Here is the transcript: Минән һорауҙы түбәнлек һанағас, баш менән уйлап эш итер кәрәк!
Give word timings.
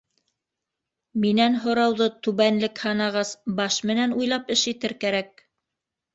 Минән 1.25 1.57
һорауҙы 1.65 2.07
түбәнлек 2.29 2.81
һанағас, 2.87 3.35
баш 3.61 3.79
менән 3.93 4.17
уйлап 4.23 4.53
эш 4.57 4.67
итер 4.75 4.99
кәрәк! 5.07 5.47